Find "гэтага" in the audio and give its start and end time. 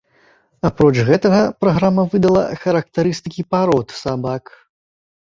1.09-1.41